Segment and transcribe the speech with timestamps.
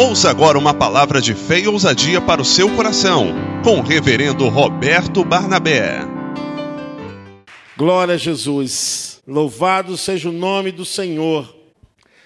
[0.00, 4.48] Ouça agora uma palavra de fé e ousadia para o seu coração, com o reverendo
[4.48, 5.98] Roberto Barnabé.
[7.76, 9.20] Glória a Jesus.
[9.26, 11.52] Louvado seja o nome do Senhor.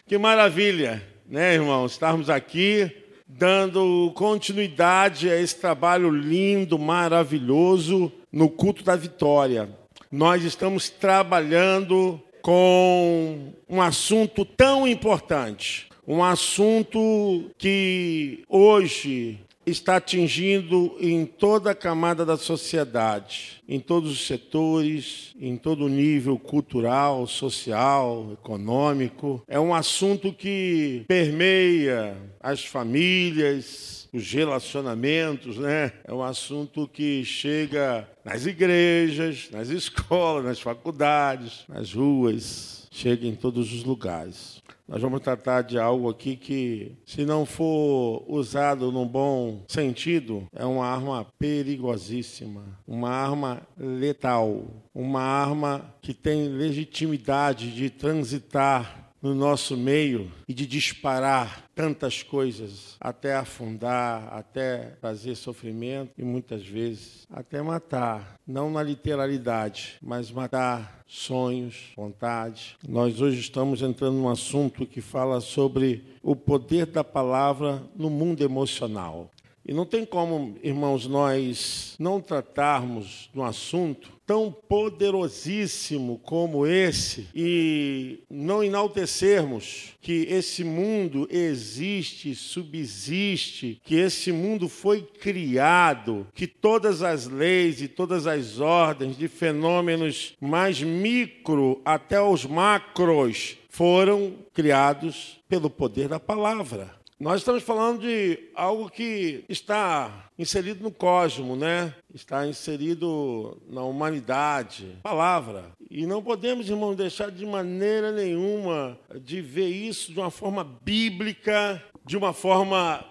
[0.06, 1.86] Que maravilha, né, irmão?
[1.86, 2.94] Estarmos aqui
[3.26, 9.70] dando continuidade a esse trabalho lindo, maravilhoso no culto da vitória.
[10.10, 21.24] Nós estamos trabalhando com um assunto tão importante, um assunto que hoje está atingindo em
[21.24, 28.30] toda a camada da sociedade, em todos os setores, em todo o nível cultural, social,
[28.32, 29.42] econômico.
[29.46, 35.92] É um assunto que permeia as famílias, os relacionamentos, né?
[36.04, 43.34] É um assunto que chega nas igrejas, nas escolas, nas faculdades, nas ruas, chega em
[43.34, 44.61] todos os lugares.
[44.86, 50.64] Nós vamos tratar de algo aqui que, se não for usado num bom sentido, é
[50.64, 59.76] uma arma perigosíssima, uma arma letal, uma arma que tem legitimidade de transitar no nosso
[59.76, 67.62] meio e de disparar tantas coisas, até afundar, até trazer sofrimento e muitas vezes até
[67.62, 72.76] matar, não na literalidade, mas matar sonhos, vontade.
[72.86, 78.42] Nós hoje estamos entrando num assunto que fala sobre o poder da palavra no mundo
[78.42, 79.30] emocional.
[79.64, 87.28] E não tem como, irmãos, nós não tratarmos de um assunto tão poderosíssimo como esse
[87.34, 97.02] e não enaltecermos que esse mundo existe, subsiste, que esse mundo foi criado, que todas
[97.02, 105.40] as leis e todas as ordens de fenômenos mais micro até os macros foram criados
[105.48, 107.01] pelo poder da palavra.
[107.22, 111.94] Nós estamos falando de algo que está inserido no cosmo, né?
[112.12, 115.70] Está inserido na humanidade, palavra.
[115.88, 121.80] E não podemos, irmão, deixar de maneira nenhuma de ver isso de uma forma bíblica,
[122.04, 123.04] de uma forma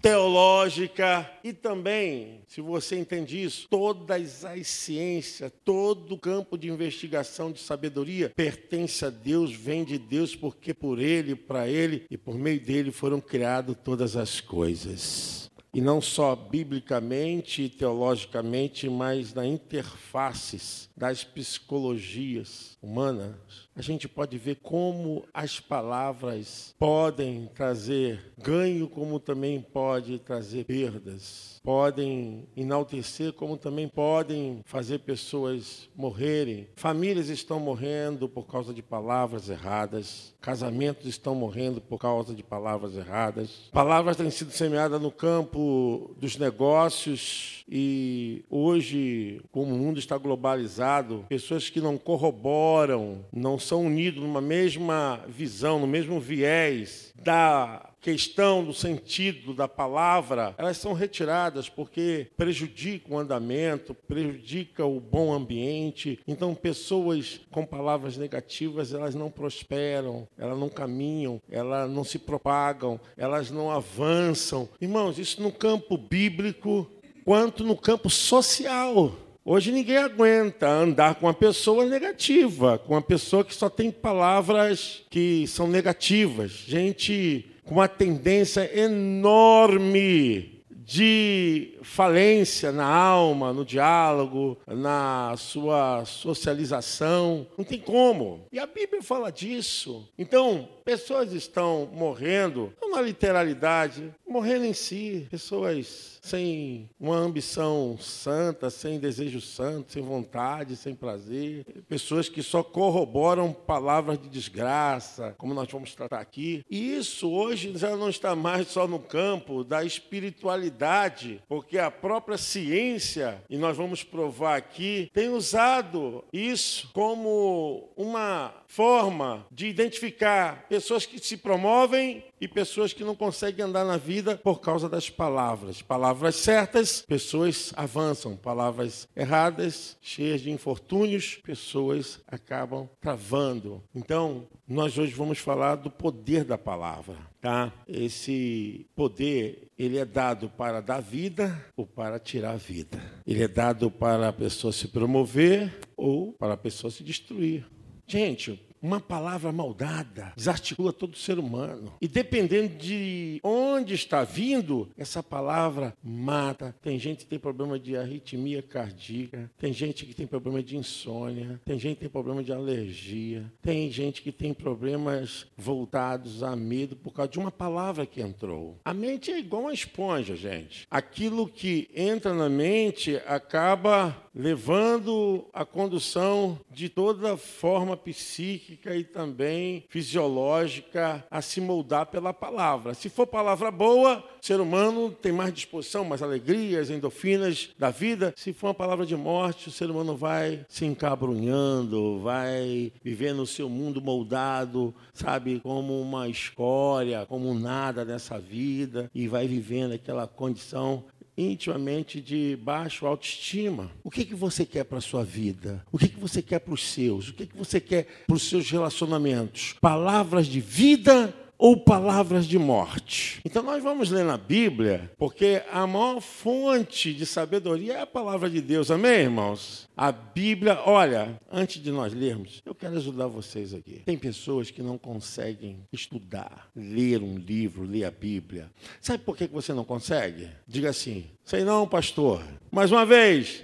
[0.00, 7.52] teológica e também, se você entende isso, todas as ciências, todo o campo de investigação
[7.52, 12.34] de sabedoria pertence a Deus, vem de Deus, porque por Ele, para Ele e por
[12.34, 15.50] meio dele foram criadas todas as coisas.
[15.72, 23.36] E não só biblicamente e teologicamente, mas na interfaces das psicologias humanas,
[23.74, 31.60] a gente pode ver como as palavras podem trazer ganho, como também pode trazer perdas.
[31.62, 36.68] Podem enaltecer, como também podem fazer pessoas morrerem.
[36.76, 40.34] Famílias estão morrendo por causa de palavras erradas.
[40.40, 43.68] Casamentos estão morrendo por causa de palavras erradas.
[43.72, 51.24] Palavras têm sido semeadas no campo dos negócios e hoje, como o mundo está globalizado,
[51.28, 58.64] pessoas que não corroboram, não são unidos numa mesma visão, no mesmo viés da questão
[58.64, 66.18] do sentido da palavra, elas são retiradas porque prejudicam o andamento, prejudicam o bom ambiente.
[66.26, 72.98] Então, pessoas com palavras negativas, elas não prosperam, elas não caminham, elas não se propagam,
[73.16, 74.68] elas não avançam.
[74.80, 76.90] Irmãos, isso no campo bíblico
[77.24, 79.12] quanto no campo social.
[79.44, 85.02] Hoje ninguém aguenta andar com uma pessoa negativa, com uma pessoa que só tem palavras
[85.10, 86.50] que são negativas.
[86.50, 90.60] Gente com uma tendência enorme
[90.90, 97.46] de falência na alma, no diálogo, na sua socialização.
[97.56, 98.40] Não tem como.
[98.50, 100.08] E a Bíblia fala disso.
[100.18, 105.28] Então, pessoas estão morrendo, não na literalidade, morrendo em si.
[105.30, 111.64] Pessoas sem uma ambição santa, sem desejo santo, sem vontade, sem prazer.
[111.88, 116.64] Pessoas que só corroboram palavras de desgraça, como nós vamos tratar aqui.
[116.68, 122.36] E isso hoje já não está mais só no campo da espiritualidade, porque a própria
[122.36, 130.79] ciência, e nós vamos provar aqui, tem usado isso como uma forma de identificar pessoas
[131.06, 135.82] que se promovem e pessoas que não conseguem andar na vida por causa das palavras.
[135.82, 138.36] Palavras certas, pessoas avançam.
[138.36, 143.82] Palavras erradas, cheias de infortúnios, pessoas acabam travando.
[143.94, 147.72] Então, nós hoje vamos falar do poder da palavra, tá?
[147.86, 153.02] Esse poder, ele é dado para dar vida ou para tirar a vida.
[153.26, 157.66] Ele é dado para a pessoa se promover ou para a pessoa se destruir.
[158.06, 161.92] Gente, Uma palavra maldada desarticula todo ser humano.
[162.00, 166.74] E dependendo de onde está vindo, essa palavra mata.
[166.82, 171.60] Tem gente que tem problema de arritmia cardíaca, tem gente que tem problema de insônia,
[171.64, 176.96] tem gente que tem problema de alergia, tem gente que tem problemas voltados a medo
[176.96, 178.78] por causa de uma palavra que entrou.
[178.84, 180.86] A mente é igual uma esponja, gente.
[180.90, 189.84] Aquilo que entra na mente acaba levando a condução de toda forma psíquica e também
[189.88, 192.94] fisiológica a se moldar pela palavra.
[192.94, 198.32] Se for palavra boa, o ser humano tem mais disposição, mais alegrias, endorfinas da vida.
[198.36, 203.46] Se for uma palavra de morte, o ser humano vai se encabrunhando, vai viver no
[203.46, 210.26] seu mundo moldado, sabe, como uma escória, como nada dessa vida e vai vivendo aquela
[210.26, 211.04] condição
[211.40, 213.90] intimamente de baixo autoestima.
[214.02, 215.84] O que, que você quer para a sua vida?
[215.90, 217.28] O que, que você quer para os seus?
[217.28, 219.74] O que, que você quer para os seus relacionamentos?
[219.80, 223.38] Palavras de vida ou palavras de morte.
[223.44, 228.48] Então nós vamos ler na Bíblia, porque a maior fonte de sabedoria é a palavra
[228.48, 228.90] de Deus.
[228.90, 229.86] Amém, irmãos?
[229.94, 234.00] A Bíblia, olha, antes de nós lermos, eu quero ajudar vocês aqui.
[234.06, 238.70] Tem pessoas que não conseguem estudar, ler um livro, ler a Bíblia.
[238.98, 240.48] Sabe por que você não consegue?
[240.66, 242.42] Diga assim: sei não, pastor.
[242.70, 243.62] Mais uma vez,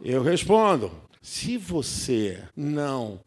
[0.00, 3.20] eu respondo: se você não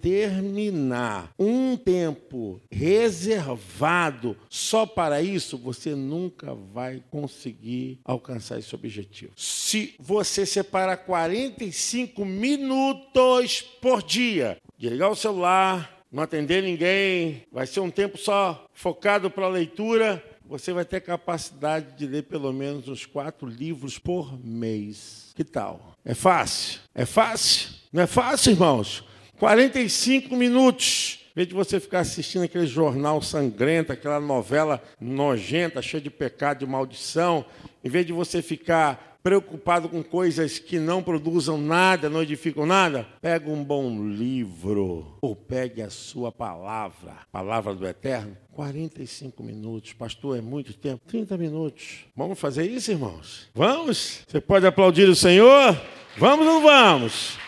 [0.00, 9.32] determinar um tempo reservado só para isso, você nunca vai conseguir alcançar esse objetivo.
[9.36, 17.66] Se você separar 45 minutos por dia, de ligar o celular, não atender ninguém, vai
[17.66, 22.52] ser um tempo só focado para a leitura, você vai ter capacidade de ler pelo
[22.52, 25.32] menos uns quatro livros por mês.
[25.34, 25.94] Que tal?
[26.02, 26.80] É fácil?
[26.94, 27.70] É fácil?
[27.92, 29.04] Não é fácil, irmãos?
[29.38, 31.20] 45 minutos.
[31.30, 36.64] Em vez de você ficar assistindo aquele jornal sangrento, aquela novela nojenta, cheia de pecado
[36.64, 37.44] e maldição,
[37.84, 43.06] em vez de você ficar preocupado com coisas que não produzam nada, não edificam nada,
[43.20, 48.36] pega um bom livro ou pegue a sua palavra, palavra do Eterno.
[48.52, 51.02] 45 minutos, pastor, é muito tempo.
[51.06, 52.06] 30 minutos.
[52.16, 53.48] Vamos fazer isso, irmãos?
[53.54, 54.22] Vamos?
[54.26, 55.80] Você pode aplaudir o Senhor?
[56.16, 57.38] Vamos ou não vamos?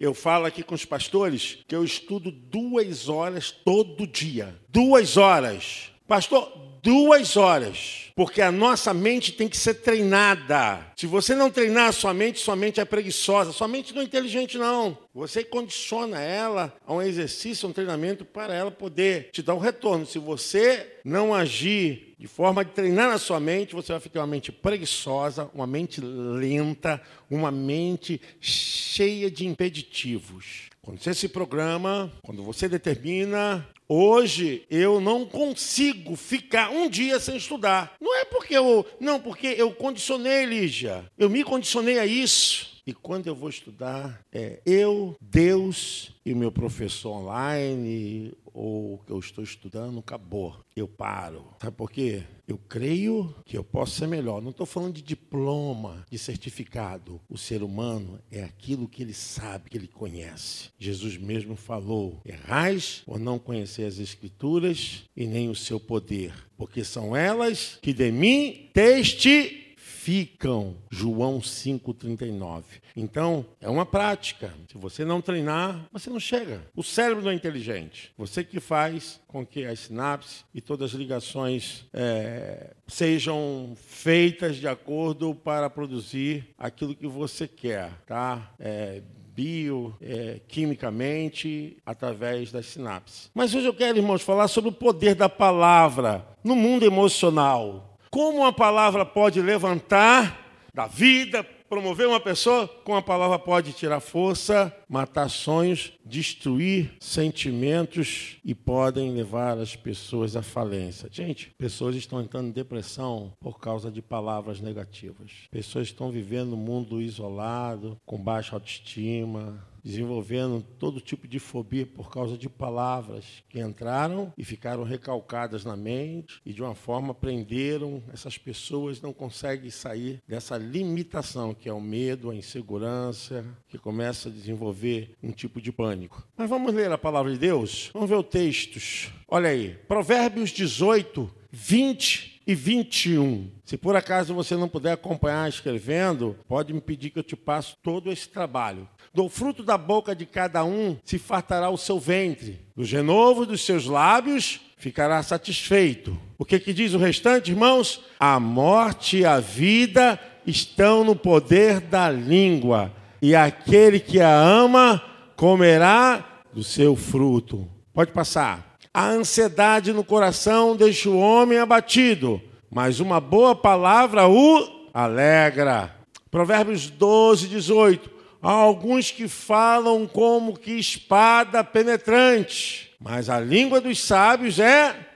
[0.00, 4.56] Eu falo aqui com os pastores que eu estudo duas horas todo dia.
[4.70, 5.90] Duas horas.
[6.08, 6.50] Pastor,
[6.82, 8.10] duas horas.
[8.16, 10.86] Porque a nossa mente tem que ser treinada.
[10.96, 13.52] Se você não treinar a sua mente, sua mente é preguiçosa.
[13.52, 14.96] Sua mente não é inteligente, não.
[15.14, 19.58] Você condiciona ela a um exercício, a um treinamento para ela poder te dar um
[19.58, 20.06] retorno.
[20.06, 24.26] Se você não agir de forma de treinar na sua mente, você vai ficar uma
[24.26, 27.00] mente preguiçosa, uma mente lenta,
[27.30, 30.68] uma mente cheia de impeditivos.
[30.82, 37.38] Quando você se programa, quando você determina, hoje eu não consigo ficar um dia sem
[37.38, 37.94] estudar.
[37.98, 41.10] Não é porque eu, não, porque eu condicionei, Lígia.
[41.16, 42.70] Eu me condicionei a isso.
[42.86, 49.18] E quando eu vou estudar, é eu, Deus e meu professor online ou que eu
[49.18, 50.56] estou estudando, acabou.
[50.74, 51.44] Eu paro.
[51.60, 52.22] Sabe por quê?
[52.46, 54.42] Eu creio que eu posso ser melhor.
[54.42, 57.20] Não estou falando de diploma, de certificado.
[57.28, 60.70] O ser humano é aquilo que ele sabe, que ele conhece.
[60.78, 66.82] Jesus mesmo falou: errais por não conhecer as Escrituras e nem o seu poder, porque
[66.82, 69.59] são elas que de mim testificam
[70.00, 70.76] ficam.
[70.90, 72.62] João 5,39.
[72.96, 74.54] Então, é uma prática.
[74.70, 76.62] Se você não treinar, você não chega.
[76.74, 78.10] O cérebro não é inteligente.
[78.16, 84.66] Você que faz com que as sinapses e todas as ligações é, sejam feitas de
[84.66, 88.54] acordo para produzir aquilo que você quer, tá?
[88.58, 89.02] É,
[89.34, 93.30] bioquimicamente é, através das sinapses.
[93.34, 97.89] Mas hoje eu quero, irmãos, falar sobre o poder da palavra no mundo emocional.
[98.10, 104.00] Como uma palavra pode levantar da vida, promover uma pessoa, como a palavra pode tirar
[104.00, 111.08] força, matar sonhos, destruir sentimentos e podem levar as pessoas à falência.
[111.12, 115.30] Gente, pessoas estão entrando em depressão por causa de palavras negativas.
[115.48, 122.10] Pessoas estão vivendo um mundo isolado, com baixa autoestima, desenvolvendo todo tipo de fobia por
[122.10, 128.02] causa de palavras que entraram e ficaram recalcadas na mente e de uma forma prenderam
[128.12, 134.28] essas pessoas não conseguem sair dessa limitação que é o medo, a insegurança, que começa
[134.28, 136.26] a desenvolver um tipo de pânico.
[136.36, 137.90] Mas vamos ler a palavra de Deus?
[137.92, 139.10] Vamos ver os textos.
[139.28, 143.50] Olha aí, Provérbios 18, 20 e 21.
[143.64, 147.76] Se por acaso você não puder acompanhar escrevendo, pode me pedir que eu te passe
[147.82, 148.88] todo esse trabalho.
[149.12, 153.64] Do fruto da boca de cada um se fartará o seu ventre, do renovo dos
[153.64, 156.16] seus lábios ficará satisfeito.
[156.38, 158.02] O que, que diz o restante, irmãos?
[158.18, 165.02] A morte e a vida estão no poder da língua, e aquele que a ama
[165.36, 167.68] comerá do seu fruto.
[167.92, 168.78] Pode passar.
[168.92, 172.40] A ansiedade no coração deixa o homem abatido,
[172.70, 175.94] mas uma boa palavra o alegra.
[176.30, 178.19] Provérbios 12, 18.
[178.42, 185.08] Há alguns que falam como que espada penetrante, mas a língua dos sábios é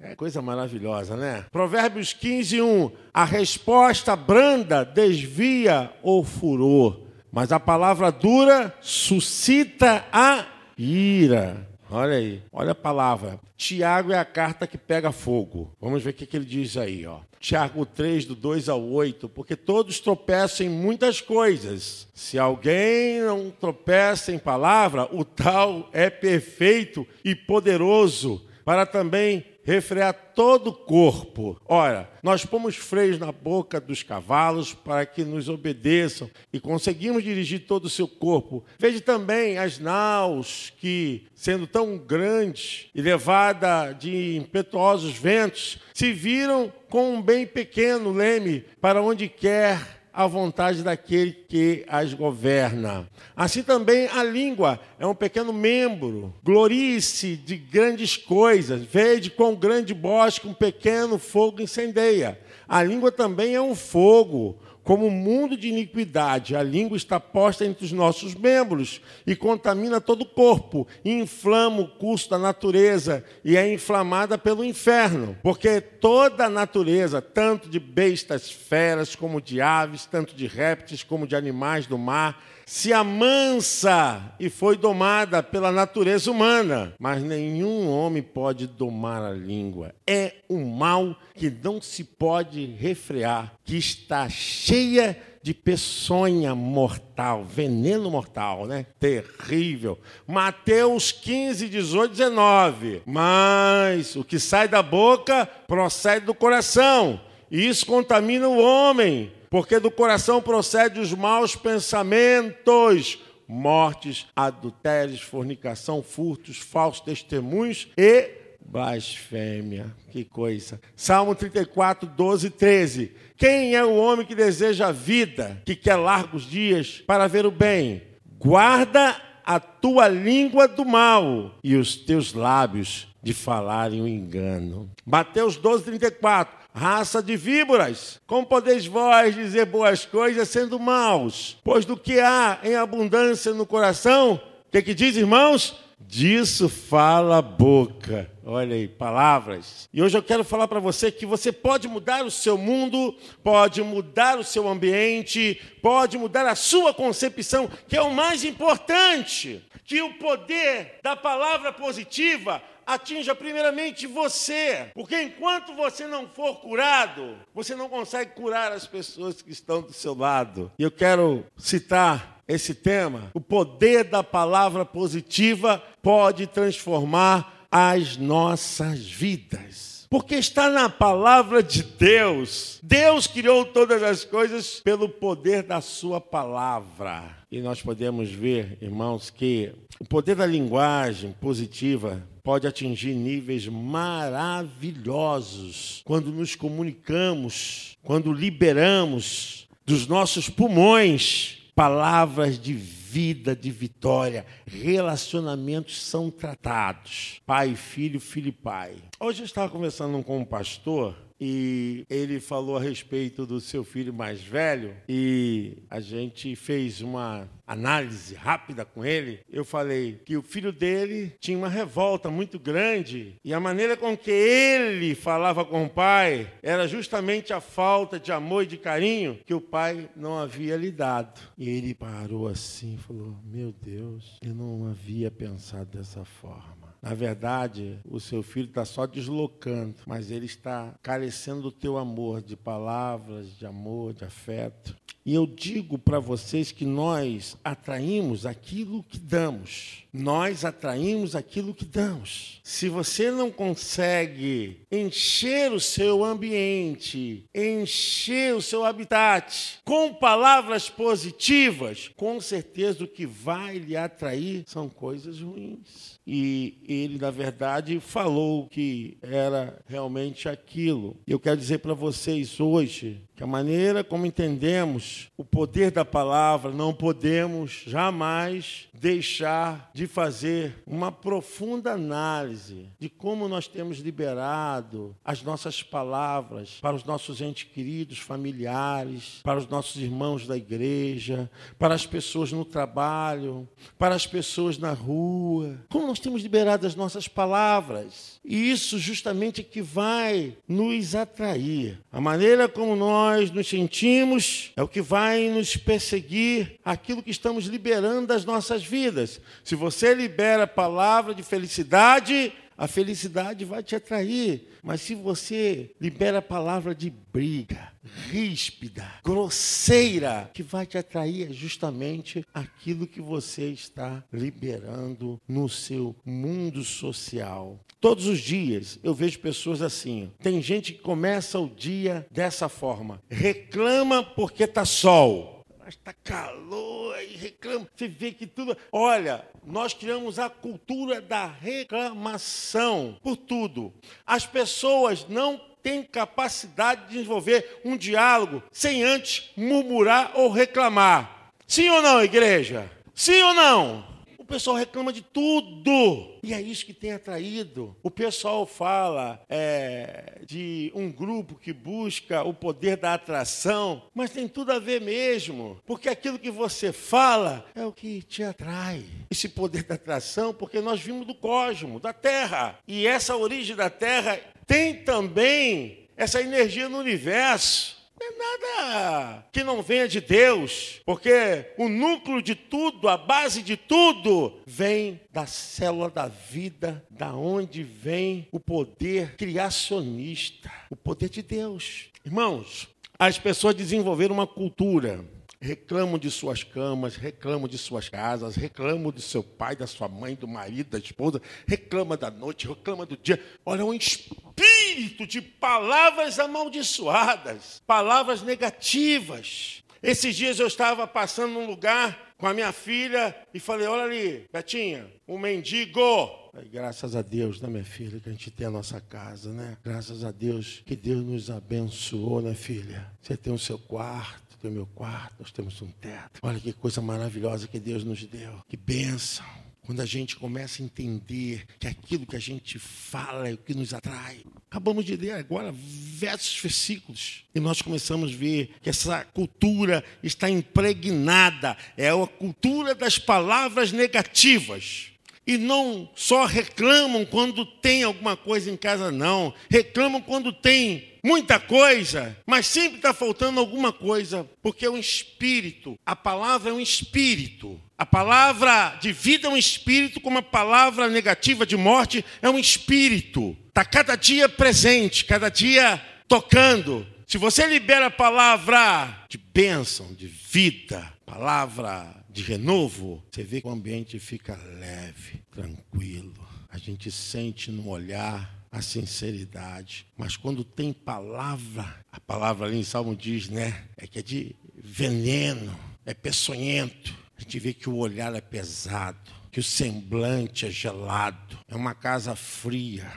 [0.00, 1.46] é coisa maravilhosa, né?
[1.50, 2.90] Provérbios 15, 1.
[3.12, 7.00] A resposta branda desvia o furor,
[7.32, 10.44] mas a palavra dura suscita a
[10.76, 11.66] ira.
[11.96, 13.38] Olha aí, olha a palavra.
[13.56, 15.70] Tiago é a carta que pega fogo.
[15.80, 17.20] Vamos ver o que, ele diz aí, ó.
[17.38, 22.08] Tiago 3, do 2 ao 8, porque todos tropeçam em muitas coisas.
[22.12, 30.12] Se alguém não tropeça em palavra, o tal é perfeito e poderoso para também refrear
[30.34, 31.60] todo o corpo.
[31.66, 37.66] Ora, nós pomos freios na boca dos cavalos para que nos obedeçam e conseguimos dirigir
[37.66, 38.64] todo o seu corpo.
[38.78, 46.72] Veja também as naus que, sendo tão grandes e levada de impetuosos ventos, se viram
[46.88, 53.08] com um bem pequeno leme para onde quer à vontade daquele que as governa.
[53.34, 56.32] Assim também a língua é um pequeno membro.
[56.44, 58.82] Glorie-se de grandes coisas.
[58.84, 62.38] Vede com grande bosque um pequeno fogo incendeia.
[62.68, 67.86] A língua também é um fogo como mundo de iniquidade, a língua está posta entre
[67.86, 73.56] os nossos membros e contamina todo o corpo, e inflama o curso da natureza e
[73.56, 75.36] é inflamada pelo inferno.
[75.42, 81.26] Porque toda a natureza, tanto de bestas feras como de aves, tanto de répteis como
[81.26, 86.94] de animais do mar, se amansa e foi domada pela natureza humana.
[86.98, 89.94] Mas nenhum homem pode domar a língua.
[90.06, 98.10] É um mal que não se pode refrear, que está cheia de peçonha mortal, veneno
[98.10, 98.86] mortal, né?
[98.98, 99.98] Terrível.
[100.26, 103.02] Mateus 15, 18, 19.
[103.04, 109.78] Mas o que sai da boca procede do coração, e isso contamina o homem porque
[109.78, 118.30] do coração procede os maus pensamentos, mortes, adultérios, fornicação, furtos, falsos testemunhos e
[118.60, 119.94] blasfêmia.
[120.10, 120.80] Que coisa.
[120.96, 123.12] Salmo 34, 12 e 13.
[123.36, 127.52] Quem é o homem que deseja a vida, que quer largos dias para ver o
[127.52, 128.02] bem?
[128.36, 134.90] Guarda a tua língua do mal e os teus lábios de falarem o engano.
[135.06, 141.56] Mateus 12, 34 raça de víboras, como podeis vós dizer boas coisas sendo maus?
[141.62, 144.34] Pois do que há em abundância no coração,
[144.66, 145.78] o que, que diz, irmãos?
[146.00, 148.30] Disso fala a boca.
[148.44, 149.88] Olha aí, palavras.
[149.92, 153.80] E hoje eu quero falar para você que você pode mudar o seu mundo, pode
[153.82, 159.64] mudar o seu ambiente, pode mudar a sua concepção, que é o mais importante.
[159.86, 167.36] Que o poder da palavra positiva atinja primeiramente você, porque enquanto você não for curado,
[167.54, 170.70] você não consegue curar as pessoas que estão do seu lado.
[170.78, 179.00] E eu quero citar esse tema: o poder da palavra positiva pode transformar as nossas
[179.00, 182.78] vidas porque está na palavra de Deus.
[182.84, 187.36] Deus criou todas as coisas pelo poder da Sua palavra.
[187.50, 196.02] E nós podemos ver, irmãos, que o poder da linguagem positiva pode atingir níveis maravilhosos
[196.04, 204.44] quando nos comunicamos, quando liberamos dos nossos pulmões palavras de vida, de vitória.
[204.66, 207.40] Relacionamentos são tratados.
[207.46, 208.96] Pai, filho, filho e pai.
[209.18, 214.12] Hoje eu estava conversando com um pastor e ele falou a respeito do seu filho
[214.12, 219.40] mais velho e a gente fez uma análise rápida com ele.
[219.50, 224.16] Eu falei que o filho dele tinha uma revolta muito grande e a maneira com
[224.16, 229.38] que ele falava com o pai era justamente a falta de amor e de carinho
[229.46, 231.40] que o pai não havia lhe dado.
[231.56, 236.83] E ele parou assim e falou: Meu Deus, eu não havia pensado dessa forma.
[237.04, 242.40] Na verdade, o seu filho está só deslocando, mas ele está carecendo do teu amor,
[242.40, 244.96] de palavras, de amor, de afeto.
[245.26, 250.04] E eu digo para vocês que nós atraímos aquilo que damos.
[250.12, 252.60] Nós atraímos aquilo que damos.
[252.62, 262.10] Se você não consegue encher o seu ambiente, encher o seu habitat com palavras positivas,
[262.16, 268.66] com certeza o que vai lhe atrair são coisas ruins e ele, na verdade, falou
[268.68, 271.16] que era realmente aquilo.
[271.26, 276.70] Eu quero dizer para vocês hoje que a maneira como entendemos o poder da palavra,
[276.70, 285.42] não podemos jamais deixar de fazer uma profunda análise de como nós temos liberado as
[285.42, 291.94] nossas palavras para os nossos entes queridos, familiares, para os nossos irmãos da igreja, para
[291.94, 295.78] as pessoas no trabalho, para as pessoas na rua.
[295.90, 298.40] Como nós temos liberado as nossas palavras.
[298.44, 302.00] E isso justamente é que vai nos atrair.
[302.12, 307.66] A maneira como nós nos sentimos é o que vai nos perseguir aquilo que estamos
[307.66, 309.40] liberando das nossas vidas.
[309.62, 314.68] Se você libera a palavra de felicidade, a felicidade vai te atrair.
[314.82, 317.92] Mas se você libera a palavra de briga,
[318.30, 326.14] ríspida, grosseira, que vai te atrair é justamente aquilo que você está liberando no seu
[326.24, 327.80] mundo social.
[328.00, 330.30] Todos os dias eu vejo pessoas assim.
[330.42, 335.53] Tem gente que começa o dia dessa forma: reclama porque está sol
[335.84, 337.86] mas está calor e reclama.
[337.94, 338.74] Você vê que tudo.
[338.90, 343.92] Olha, nós criamos a cultura da reclamação por tudo.
[344.26, 351.52] As pessoas não têm capacidade de desenvolver um diálogo sem antes murmurar ou reclamar.
[351.66, 352.90] Sim ou não, igreja?
[353.14, 354.13] Sim ou não?
[354.44, 356.38] O pessoal reclama de tudo.
[356.42, 357.96] E é isso que tem atraído.
[358.02, 364.46] O pessoal fala é, de um grupo que busca o poder da atração, mas tem
[364.46, 365.80] tudo a ver mesmo.
[365.86, 369.06] Porque aquilo que você fala é o que te atrai.
[369.30, 372.78] Esse poder da atração, porque nós vimos do cosmos, da Terra.
[372.86, 378.03] E essa origem da Terra tem também essa energia no universo.
[378.26, 383.76] É nada que não venha de Deus, porque o núcleo de tudo, a base de
[383.76, 391.42] tudo, vem da célula da vida, da onde vem o poder criacionista, o poder de
[391.42, 392.06] Deus.
[392.24, 395.22] Irmãos, as pessoas desenvolveram uma cultura
[395.64, 400.34] reclamam de suas camas, reclamam de suas casas, reclamam do seu pai, da sua mãe,
[400.34, 403.42] do marido, da esposa, reclama da noite, reclama do dia.
[403.64, 409.82] Olha, um espírito de palavras amaldiçoadas, palavras negativas.
[410.02, 414.46] Esses dias eu estava passando num lugar com a minha filha e falei: Olha ali,
[414.52, 416.44] Betinha, um mendigo.
[416.70, 419.76] Graças a Deus, né, minha filha, que a gente tem a nossa casa, né?
[419.82, 423.10] Graças a Deus que Deus nos abençoou, né, filha?
[423.22, 426.40] Você tem o seu quarto tem o meu quarto, nós temos um teto.
[426.42, 428.62] Olha que coisa maravilhosa que Deus nos deu.
[428.66, 429.44] Que bênção.
[429.82, 433.74] Quando a gente começa a entender que aquilo que a gente fala é o que
[433.74, 434.42] nos atrai.
[434.70, 437.44] Acabamos de ler agora versos, versículos.
[437.54, 441.76] E nós começamos a ver que essa cultura está impregnada.
[441.94, 445.10] É a cultura das palavras negativas.
[445.46, 449.52] E não só reclamam quando tem alguma coisa em casa, não.
[449.68, 455.98] Reclamam quando tem muita coisa, mas sempre está faltando alguma coisa, porque é um espírito.
[456.04, 457.80] A palavra é um espírito.
[457.96, 462.58] A palavra de vida é um espírito, como a palavra negativa de morte é um
[462.58, 463.56] espírito.
[463.68, 467.06] Está cada dia presente, cada dia tocando.
[467.26, 473.68] Se você libera a palavra de bênção, de vida, palavra de renovo, você vê que
[473.68, 476.34] o ambiente fica leve, tranquilo.
[476.68, 480.04] A gente sente no olhar a sinceridade.
[480.16, 483.84] Mas quando tem palavra, a palavra ali em Salmo diz, né?
[483.96, 487.14] É que é de veneno, é peçonhento.
[487.38, 491.56] A gente vê que o olhar é pesado, que o semblante é gelado.
[491.68, 493.12] É uma casa fria.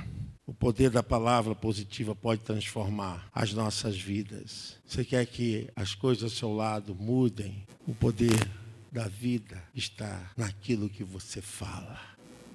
[0.45, 4.77] O poder da palavra positiva pode transformar as nossas vidas.
[4.85, 7.65] Você quer que as coisas ao seu lado mudem?
[7.87, 8.47] O poder
[8.91, 11.99] da vida está naquilo que você fala.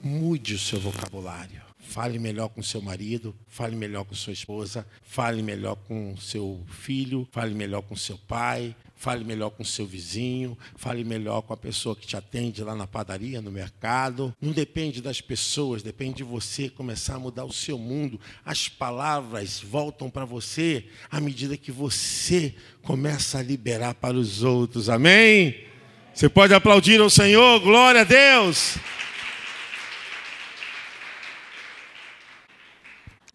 [0.02, 1.62] Mude o seu vocabulário.
[1.78, 7.28] Fale melhor com seu marido, fale melhor com sua esposa, fale melhor com seu filho,
[7.30, 11.96] fale melhor com seu pai, fale melhor com seu vizinho, fale melhor com a pessoa
[11.96, 14.32] que te atende lá na padaria, no mercado.
[14.40, 18.20] Não depende das pessoas, depende de você começar a mudar o seu mundo.
[18.44, 24.88] As palavras voltam para você à medida que você começa a liberar para os outros.
[24.88, 25.71] Amém?
[26.14, 28.76] Você pode aplaudir ao Senhor, glória a Deus.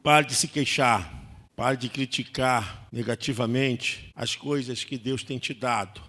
[0.04, 1.12] Pare de se queixar.
[1.56, 6.00] Pare de criticar negativamente as coisas que Deus tem te dado.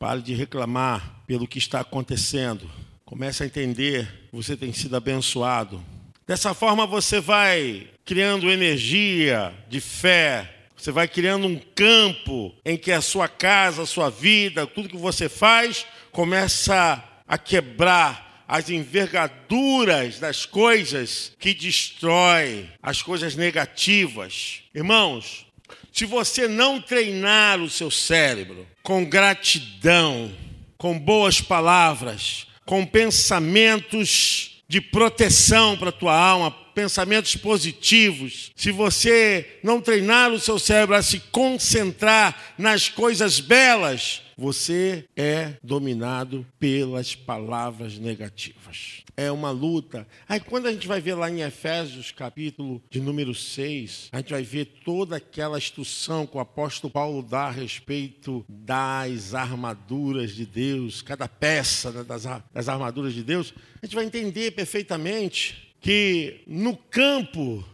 [0.00, 2.68] Pare de reclamar pelo que está acontecendo.
[3.04, 5.82] Comece a entender que você tem sido abençoado.
[6.26, 12.92] Dessa forma você vai criando energia de fé, você vai criando um campo em que
[12.92, 20.18] a sua casa, a sua vida, tudo que você faz, começa a quebrar as envergaduras
[20.18, 24.62] das coisas que destrói as coisas negativas.
[24.74, 25.46] Irmãos,
[25.92, 30.32] se você não treinar o seu cérebro com gratidão,
[30.78, 39.58] com boas palavras, com pensamentos de proteção para a tua alma, pensamentos positivos, se você
[39.62, 47.14] não treinar o seu cérebro a se concentrar nas coisas belas, você é dominado pelas
[47.14, 49.02] palavras negativas.
[49.16, 50.06] É uma luta.
[50.28, 54.32] Aí quando a gente vai ver lá em Efésios, capítulo de número 6, a gente
[54.32, 60.44] vai ver toda aquela instrução que o apóstolo Paulo dá a respeito das armaduras de
[60.44, 66.76] Deus, cada peça das, das armaduras de Deus, a gente vai entender perfeitamente que no
[66.76, 67.64] campo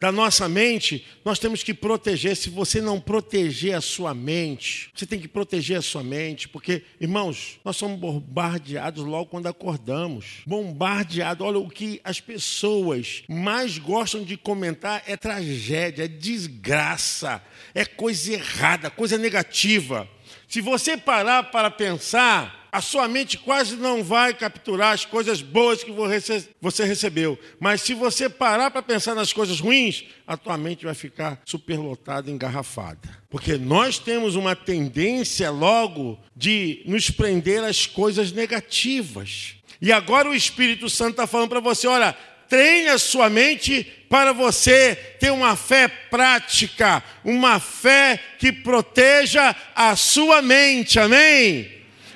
[0.00, 2.36] da nossa mente, nós temos que proteger.
[2.36, 6.82] Se você não proteger a sua mente, você tem que proteger a sua mente, porque,
[7.00, 10.42] irmãos, nós somos bombardeados logo quando acordamos.
[10.46, 11.46] Bombardeados.
[11.46, 17.42] Olha, o que as pessoas mais gostam de comentar é tragédia, é desgraça,
[17.74, 20.08] é coisa errada, coisa negativa.
[20.54, 25.82] Se você parar para pensar, a sua mente quase não vai capturar as coisas boas
[25.82, 27.36] que você recebeu.
[27.58, 32.30] Mas se você parar para pensar nas coisas ruins, a tua mente vai ficar superlotada,
[32.30, 33.18] engarrafada.
[33.28, 39.56] Porque nós temos uma tendência logo de nos prender às coisas negativas.
[39.82, 42.16] E agora o Espírito Santo está falando para você: olha,
[42.48, 49.96] treine a sua mente para você ter uma fé prática, uma fé que proteja a
[49.96, 51.00] sua mente.
[51.00, 51.70] Amém?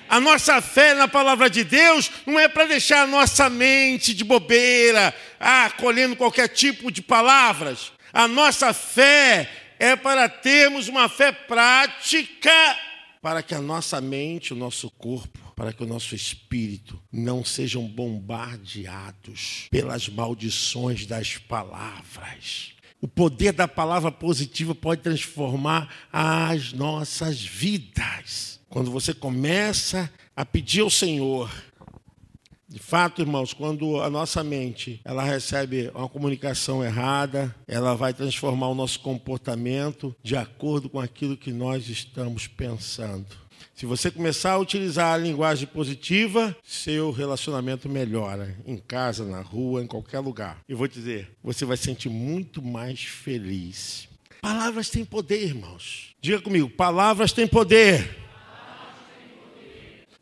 [0.09, 4.25] A nossa fé na palavra de Deus não é para deixar a nossa mente de
[4.25, 7.93] bobeira, ah, colhendo qualquer tipo de palavras.
[8.13, 12.51] A nossa fé é para termos uma fé prática,
[13.21, 17.87] para que a nossa mente, o nosso corpo, para que o nosso espírito não sejam
[17.87, 22.73] bombardeados pelas maldições das palavras.
[23.01, 28.61] O poder da palavra positiva pode transformar as nossas vidas.
[28.69, 31.51] Quando você começa a pedir ao Senhor,
[32.69, 38.69] de fato, irmãos, quando a nossa mente ela recebe uma comunicação errada, ela vai transformar
[38.69, 43.48] o nosso comportamento de acordo com aquilo que nós estamos pensando.
[43.75, 49.83] Se você começar a utilizar a linguagem positiva, seu relacionamento melhora, em casa, na rua,
[49.83, 50.59] em qualquer lugar.
[50.69, 54.09] Eu vou dizer, você vai se sentir muito mais feliz.
[54.41, 56.15] Palavras têm poder, irmãos.
[56.21, 58.17] Diga comigo, palavras têm poder.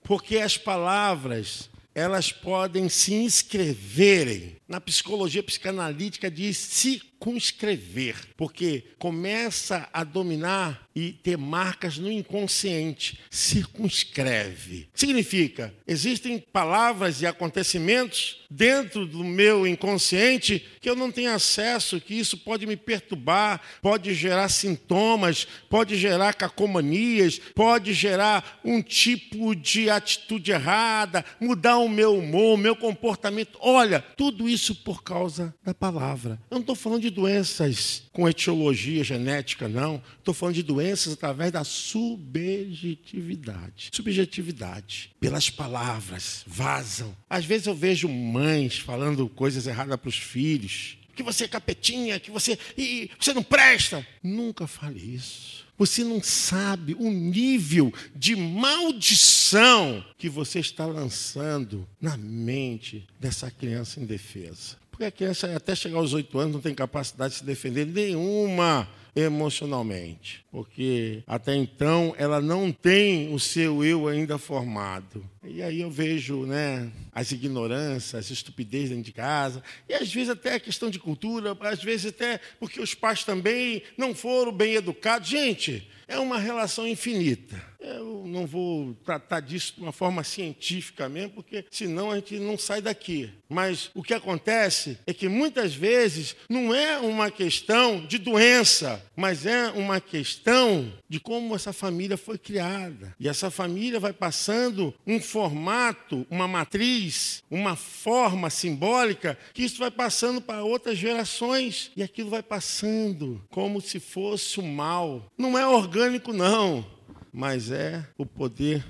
[0.03, 4.57] Porque as palavras, elas podem se inscreverem.
[4.69, 13.21] Na psicologia psicanalítica diz circunscrever, porque começa a dominar e ter marcas no inconsciente.
[13.31, 14.89] Circunscreve.
[14.93, 22.15] Significa, existem palavras e acontecimentos dentro do meu inconsciente que eu não tenho acesso, que
[22.15, 29.91] isso pode me perturbar, pode gerar sintomas, pode gerar cacomanias, pode gerar um tipo de
[29.91, 33.59] atitude errada, mudar o meu humor, o meu comportamento.
[33.61, 36.39] Olha, tudo isso por causa da palavra.
[36.51, 40.03] Eu não estou falando de doenças com etiologia genética, não.
[40.19, 43.91] Estou falando de doenças doenças através da subjetividade.
[43.93, 45.11] Subjetividade.
[45.21, 47.15] Pelas palavras, vazam.
[47.29, 50.97] Às vezes eu vejo mães falando coisas erradas para os filhos.
[51.15, 52.59] Que você é capetinha, que você.
[52.77, 54.07] E você não presta.
[54.23, 55.65] Nunca fale isso.
[55.79, 64.01] Você não sabe o nível de maldição que você está lançando na mente dessa criança
[64.01, 64.77] indefesa.
[64.91, 68.89] Porque a criança, até chegar aos oito anos, não tem capacidade de se defender nenhuma
[69.17, 75.25] emocionalmente, porque até então ela não tem o seu eu ainda formado.
[75.43, 80.29] E aí eu vejo, né, as ignorâncias, as estupidez dentro de casa, e às vezes
[80.29, 84.75] até a questão de cultura, às vezes até porque os pais também não foram bem
[84.75, 85.29] educados.
[85.29, 87.61] Gente, é uma relação infinita.
[87.81, 92.59] Eu não vou tratar disso de uma forma científica mesmo, porque senão a gente não
[92.59, 93.31] sai daqui.
[93.49, 99.47] Mas o que acontece é que muitas vezes não é uma questão de doença, mas
[99.47, 103.15] é uma questão de como essa família foi criada.
[103.21, 109.91] E essa família vai passando um formato, uma matriz, uma forma simbólica, que isso vai
[109.91, 111.93] passando para outras gerações.
[111.97, 115.31] E aquilo vai passando como se fosse o mal.
[115.39, 116.96] Não é orgânico, não
[117.37, 118.83] mas é o poder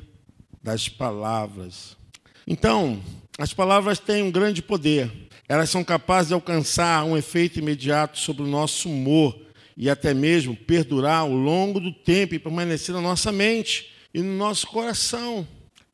[0.62, 1.96] das palavras.
[2.46, 3.02] Então,
[3.37, 5.11] as palavras têm um grande poder.
[5.48, 9.37] Elas são capazes de alcançar um efeito imediato sobre o nosso humor
[9.76, 14.37] e até mesmo perdurar ao longo do tempo e permanecer na nossa mente e no
[14.37, 15.44] nosso coração.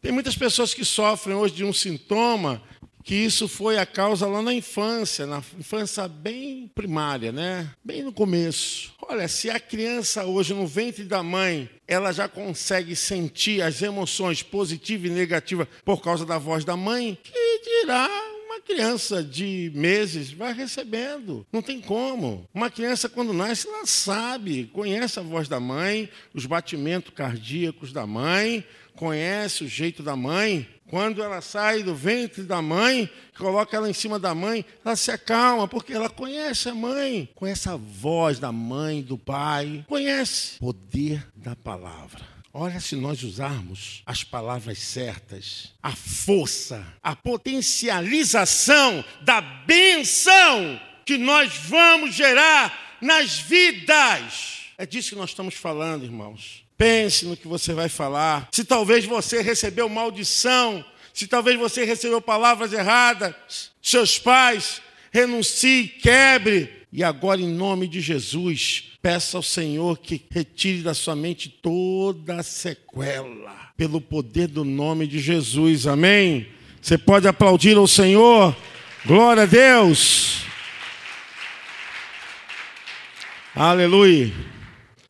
[0.03, 2.61] Tem muitas pessoas que sofrem hoje de um sintoma
[3.03, 7.71] que isso foi a causa lá na infância, na infância bem primária, né?
[7.85, 8.93] Bem no começo.
[9.03, 14.43] Olha, se a criança hoje no ventre da mãe, ela já consegue sentir as emoções
[14.43, 18.09] positivas e negativas por causa da voz da mãe, que dirá
[18.53, 21.47] uma criança de meses vai recebendo.
[21.51, 22.47] Não tem como.
[22.53, 28.07] Uma criança, quando nasce, ela sabe, conhece a voz da mãe, os batimentos cardíacos da
[28.07, 30.69] mãe, conhece o jeito da mãe.
[30.93, 35.11] Quando ela sai do ventre da mãe, coloca ela em cima da mãe, ela se
[35.11, 40.67] acalma, porque ela conhece a mãe, conhece a voz da mãe, do pai, conhece o
[40.67, 42.21] poder da palavra.
[42.53, 51.57] Olha, se nós usarmos as palavras certas, a força, a potencialização da benção que nós
[51.57, 54.65] vamos gerar nas vidas.
[54.77, 56.62] É disso que nós estamos falando, irmãos.
[56.77, 58.49] Pense no que você vai falar.
[58.53, 63.35] Se talvez você recebeu maldição, se talvez você recebeu palavras erradas,
[63.83, 64.81] seus pais,
[65.11, 66.83] renuncie, quebre.
[66.93, 72.37] E agora, em nome de Jesus, peça ao Senhor que retire da sua mente toda
[72.37, 75.87] a sequela, pelo poder do nome de Jesus.
[75.87, 76.47] Amém?
[76.81, 78.57] Você pode aplaudir ao Senhor.
[79.05, 80.45] Glória a Deus.
[83.55, 84.33] Aleluia.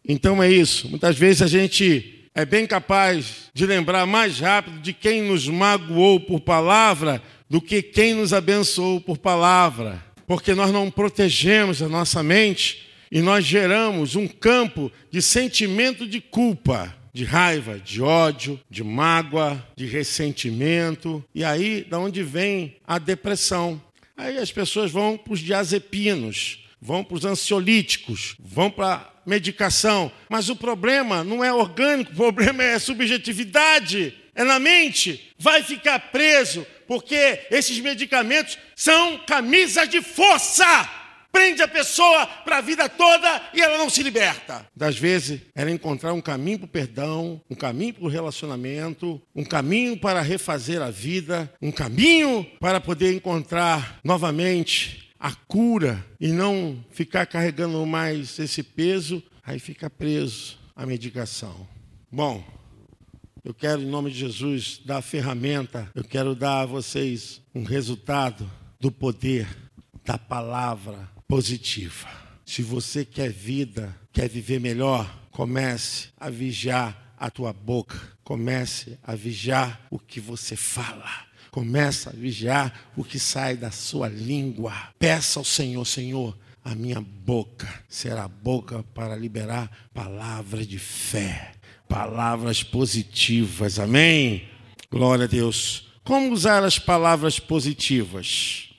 [0.07, 0.88] Então é isso.
[0.88, 6.19] Muitas vezes a gente é bem capaz de lembrar mais rápido de quem nos magoou
[6.21, 10.03] por palavra do que quem nos abençoou por palavra.
[10.27, 16.19] Porque nós não protegemos a nossa mente e nós geramos um campo de sentimento de
[16.19, 21.23] culpa, de raiva, de ódio, de mágoa, de ressentimento.
[21.35, 23.79] E aí, da onde vem a depressão?
[24.17, 30.11] Aí as pessoas vão para os diazepinos, vão para os ansiolíticos, vão para medicação.
[30.29, 35.33] Mas o problema não é orgânico, o problema é subjetividade, é na mente.
[35.38, 40.66] Vai ficar preso, porque esses medicamentos são camisas de força.
[41.31, 44.66] Prende a pessoa para a vida toda e ela não se liberta.
[44.77, 49.45] Das vezes, ela encontrar um caminho para o perdão, um caminho para o relacionamento, um
[49.45, 56.85] caminho para refazer a vida, um caminho para poder encontrar novamente a cura e não
[56.91, 61.69] ficar carregando mais esse peso, aí fica preso à medicação.
[62.11, 62.45] Bom,
[63.45, 67.63] eu quero, em nome de Jesus, dar a ferramenta, eu quero dar a vocês um
[67.63, 69.47] resultado do poder
[70.05, 72.09] da palavra positiva.
[72.45, 79.15] Se você quer vida, quer viver melhor, comece a vigiar a tua boca, comece a
[79.15, 81.32] vigiar o que você fala.
[81.53, 84.73] Começa a vigiar o que sai da sua língua.
[84.99, 86.35] Peça ao Senhor, Senhor,
[86.65, 91.53] a minha boca será boca para liberar palavras de fé,
[91.87, 93.79] palavras positivas.
[93.79, 94.49] Amém?
[94.91, 95.93] Glória a Deus.
[96.03, 98.71] Como usar as palavras positivas?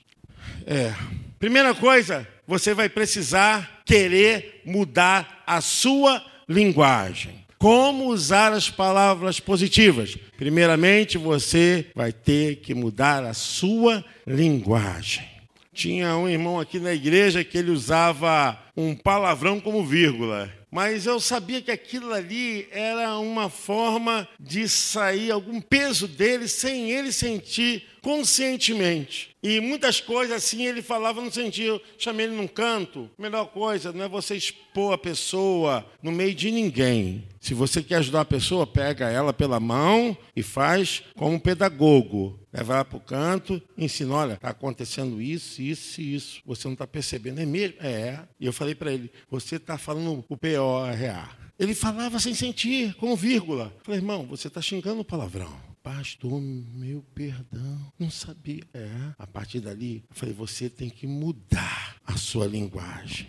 [0.66, 0.92] É.
[1.38, 7.44] Primeira coisa, você vai precisar querer mudar a sua linguagem.
[7.56, 10.18] Como usar as palavras positivas?
[10.36, 15.24] Primeiramente, você vai ter que mudar a sua linguagem.
[15.72, 20.52] Tinha um irmão aqui na igreja que ele usava um palavrão como vírgula.
[20.70, 26.90] Mas eu sabia que aquilo ali era uma forma de sair algum peso dele sem
[26.90, 29.30] ele sentir conscientemente.
[29.42, 33.10] E muitas coisas assim ele falava no sentido, chamei ele num canto.
[33.18, 37.24] Melhor coisa não é você expor a pessoa no meio de ninguém.
[37.40, 42.38] Se você quer ajudar a pessoa, pega ela pela mão e faz como um pedagogo.
[42.52, 46.42] Leva ela para o canto, ensina, olha, está acontecendo isso, isso e isso.
[46.44, 47.76] Você não está percebendo, é mesmo?
[47.80, 48.20] É.
[48.38, 51.30] E eu falei para ele, você está falando o P-O-R-A.
[51.58, 53.72] Ele falava sem sentir, com vírgula.
[53.78, 55.73] Eu falei, irmão, você está xingando o palavrão.
[55.84, 58.62] Pastor, meu perdão, não sabia.
[58.72, 63.28] É, a partir dali, eu falei, você tem que mudar a sua linguagem.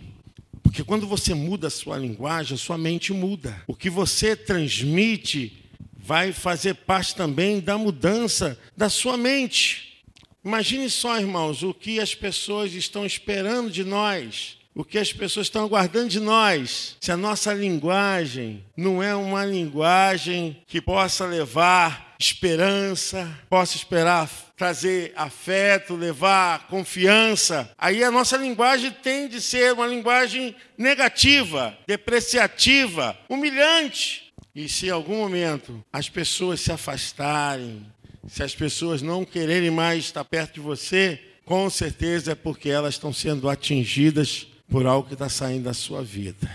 [0.64, 3.62] Porque quando você muda a sua linguagem, a sua mente muda.
[3.68, 5.66] O que você transmite
[5.98, 10.06] vai fazer parte também da mudança da sua mente.
[10.42, 15.48] Imagine só, irmãos, o que as pessoas estão esperando de nós o que as pessoas
[15.48, 22.14] estão aguardando de nós, se a nossa linguagem não é uma linguagem que possa levar
[22.20, 29.88] esperança, possa esperar trazer afeto, levar confiança, aí a nossa linguagem tende a ser uma
[29.88, 34.34] linguagem negativa, depreciativa, humilhante.
[34.54, 37.86] E se em algum momento as pessoas se afastarem,
[38.28, 42.96] se as pessoas não quererem mais estar perto de você, com certeza é porque elas
[42.96, 46.54] estão sendo atingidas por algo que está saindo da sua vida.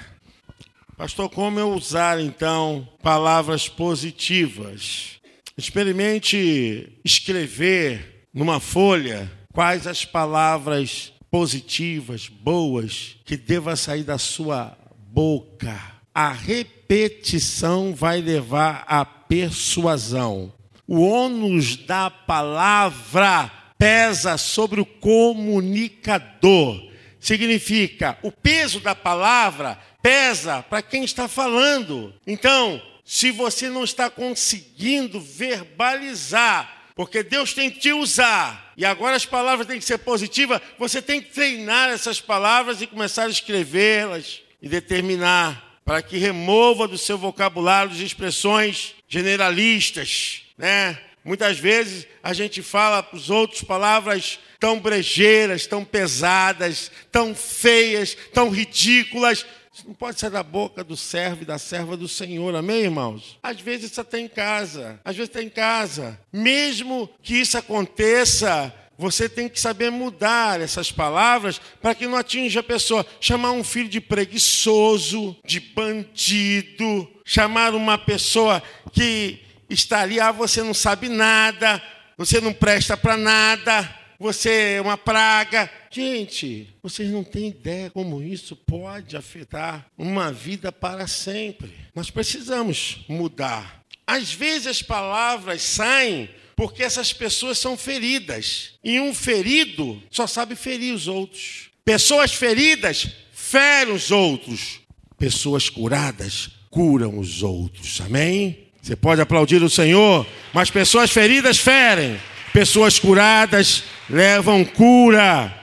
[0.94, 5.12] Pastor, como eu usar então palavras positivas?
[5.56, 14.76] Experimente escrever numa folha quais as palavras positivas, boas, que deva sair da sua
[15.10, 15.80] boca.
[16.14, 20.52] A repetição vai levar à persuasão.
[20.86, 26.89] O ônus da palavra pesa sobre o comunicador
[27.20, 32.14] significa o peso da palavra pesa para quem está falando.
[32.26, 39.16] Então, se você não está conseguindo verbalizar, porque Deus tem que te usar, e agora
[39.16, 43.30] as palavras têm que ser positivas, você tem que treinar essas palavras e começar a
[43.30, 50.98] escrevê-las e determinar para que remova do seu vocabulário as expressões generalistas, né?
[51.24, 58.16] Muitas vezes a gente fala para os outros palavras tão brejeiras, tão pesadas, tão feias,
[58.32, 59.44] tão ridículas.
[59.72, 63.38] Isso não pode sair da boca do servo e da serva do Senhor, amém, irmãos?
[63.42, 66.18] Às vezes isso está em casa, às vezes está em casa.
[66.32, 72.60] Mesmo que isso aconteça, você tem que saber mudar essas palavras para que não atinja
[72.60, 73.06] a pessoa.
[73.18, 80.62] Chamar um filho de preguiçoso, de bandido, chamar uma pessoa que está ali, ah, você
[80.62, 81.82] não sabe nada,
[82.18, 85.70] você não presta para nada você é uma praga.
[85.90, 91.72] Gente, vocês não têm ideia como isso pode afetar uma vida para sempre.
[91.94, 93.82] Nós precisamos mudar.
[94.06, 98.74] Às vezes as palavras saem porque essas pessoas são feridas.
[98.84, 101.70] E um ferido só sabe ferir os outros.
[101.82, 104.80] Pessoas feridas ferem os outros.
[105.16, 107.98] Pessoas curadas curam os outros.
[108.02, 108.69] Amém?
[108.82, 112.18] Você pode aplaudir o Senhor, mas pessoas feridas ferem.
[112.52, 115.54] Pessoas curadas levam cura.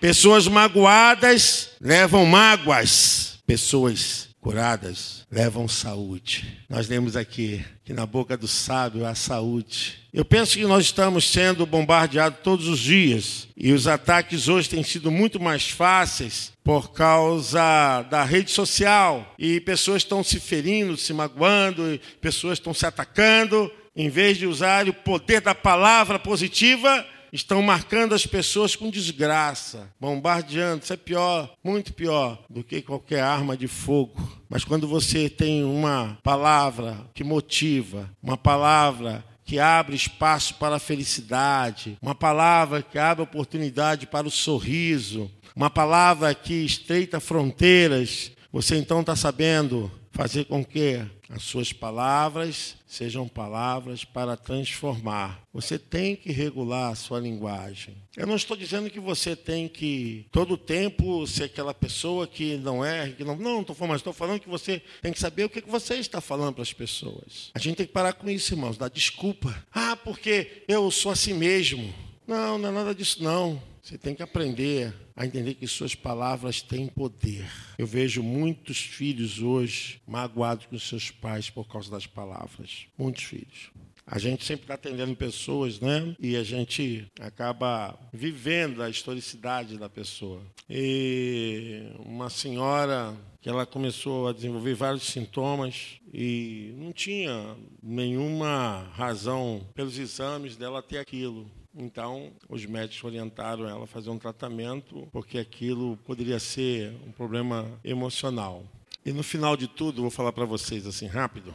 [0.00, 3.38] Pessoas magoadas levam mágoas.
[3.46, 6.64] Pessoas curadas levam saúde.
[6.68, 9.94] Nós lemos aqui que na boca do sábio há saúde.
[10.12, 14.82] Eu penso que nós estamos sendo bombardeados todos os dias e os ataques hoje têm
[14.82, 21.12] sido muito mais fáceis por causa da rede social e pessoas estão se ferindo, se
[21.12, 27.62] magoando, pessoas estão se atacando em vez de usar o poder da palavra positiva, estão
[27.62, 30.82] marcando as pessoas com desgraça, bombardeando.
[30.82, 34.20] Isso é pior, muito pior do que qualquer arma de fogo.
[34.48, 40.80] Mas quando você tem uma palavra que motiva, uma palavra que abre espaço para a
[40.80, 48.76] felicidade, uma palavra que abre oportunidade para o sorriso, uma palavra que estreita fronteiras, você
[48.76, 55.42] então está sabendo fazer com que as suas palavras sejam palavras para transformar.
[55.52, 57.96] Você tem que regular a sua linguagem.
[58.16, 62.84] Eu não estou dizendo que você tem que todo tempo ser aquela pessoa que não
[62.84, 65.60] é, que não, não estou falando, estou falando que você tem que saber o que
[65.62, 67.50] você está falando para as pessoas.
[67.54, 69.54] A gente tem que parar com isso, irmãos, dar desculpa.
[69.72, 71.92] Ah, porque eu sou assim mesmo.
[72.26, 73.60] Não, não é nada disso não.
[73.82, 77.50] Você tem que aprender a entender que suas palavras têm poder.
[77.78, 82.86] Eu vejo muitos filhos hoje magoados com seus pais por causa das palavras.
[82.98, 83.70] Muitos filhos.
[84.06, 86.14] A gente sempre está atendendo pessoas, né?
[86.20, 90.40] E a gente acaba vivendo a historicidade da pessoa.
[90.70, 99.66] E uma senhora que ela começou a desenvolver vários sintomas e não tinha nenhuma razão
[99.74, 101.50] pelos exames dela ter aquilo.
[101.76, 107.70] Então, os médicos orientaram ela a fazer um tratamento, porque aquilo poderia ser um problema
[107.84, 108.64] emocional.
[109.04, 111.54] E no final de tudo, vou falar para vocês assim rápido,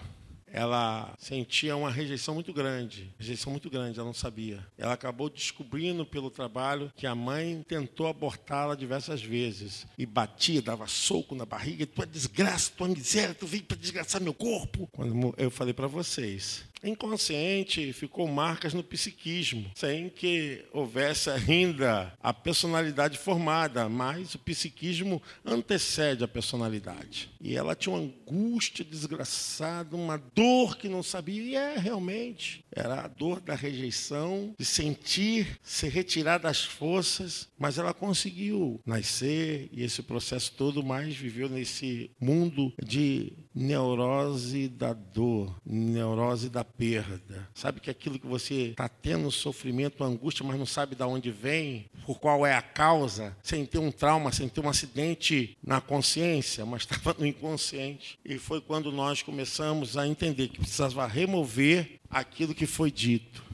[0.54, 4.66] ela sentia uma rejeição muito grande, rejeição muito grande, ela não sabia.
[4.78, 10.88] Ela acabou descobrindo pelo trabalho que a mãe tentou abortá-la diversas vezes e batia, dava
[10.88, 14.88] soco na barriga, tua desgraça, tua miséria, tu veio para desgraçar meu corpo.
[14.92, 22.34] Quando eu falei para vocês, inconsciente ficou marcas no psiquismo, sem que houvesse ainda a
[22.34, 27.30] personalidade formada, mas o psiquismo antecede a personalidade.
[27.40, 33.06] E ela tinha uma angústia desgraçada, uma dor que não sabia, e é realmente, era
[33.06, 39.84] a dor da rejeição, de sentir ser retirada das forças, mas ela conseguiu nascer e
[39.84, 47.48] esse processo todo mais viveu nesse mundo de neurose da dor, neurose da perda.
[47.54, 51.90] Sabe que aquilo que você está tendo sofrimento, angústia, mas não sabe de onde vem,
[52.06, 56.66] por qual é a causa, sem ter um trauma, sem ter um acidente na consciência,
[56.66, 58.18] mas estava no inconsciente.
[58.26, 63.51] E foi quando nós começamos a entender que precisava remover aquilo que foi dito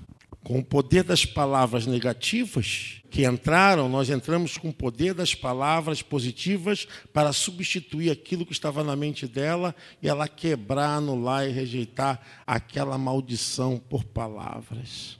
[0.48, 6.02] com o poder das palavras negativas que entraram, nós entramos com o poder das palavras
[6.02, 12.22] positivas para substituir aquilo que estava na mente dela e ela quebrar, anular e rejeitar
[12.46, 15.20] aquela maldição por palavras.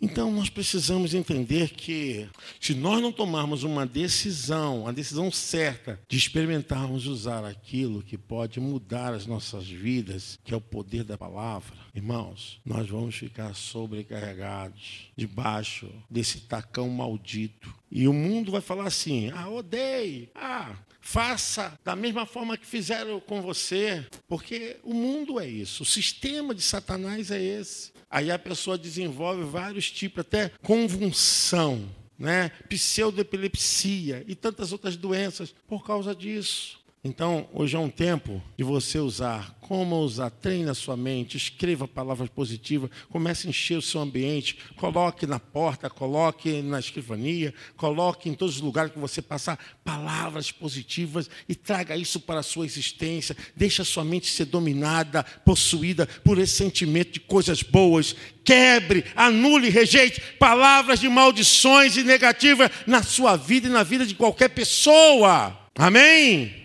[0.00, 2.26] Então nós precisamos entender que
[2.58, 8.58] se nós não tomarmos uma decisão, a decisão certa de experimentarmos usar aquilo que pode
[8.60, 15.10] mudar as nossas vidas, que é o poder da palavra, irmãos, nós vamos ficar sobrecarregados
[15.16, 17.72] debaixo desse tacão maldito.
[17.90, 20.30] E o mundo vai falar assim: "Ah, odeie.
[20.34, 25.86] Ah, faça da mesma forma que fizeram com você, porque o mundo é isso, o
[25.86, 27.92] sistema de Satanás é esse.
[28.10, 31.88] Aí a pessoa desenvolve vários tipos, até convulsão,
[32.18, 32.50] né?
[32.68, 36.79] pseudoepilepsia e tantas outras doenças por causa disso.
[37.02, 39.56] Então, hoje é um tempo de você usar.
[39.62, 40.28] Como usar?
[40.28, 45.40] Treine a sua mente, escreva palavras positivas, comece a encher o seu ambiente, coloque na
[45.40, 51.54] porta, coloque na escrivania, coloque em todos os lugares que você passar palavras positivas e
[51.54, 53.34] traga isso para a sua existência.
[53.56, 58.14] Deixe a sua mente ser dominada, possuída por esse sentimento de coisas boas.
[58.44, 64.14] Quebre, anule, rejeite palavras de maldições e negativas na sua vida e na vida de
[64.14, 65.58] qualquer pessoa.
[65.74, 66.59] Amém?